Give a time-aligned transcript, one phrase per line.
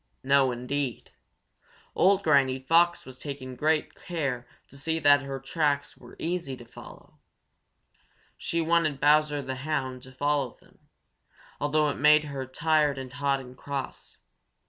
[0.23, 1.11] No, indeed!
[1.93, 6.65] Old Granny Fox was taking great care to see that her tracks were easy to
[6.65, 7.19] follow.
[8.35, 10.79] She wanted Bowser the Hound to follow them,
[11.59, 14.17] although it made her tired and hot and cross.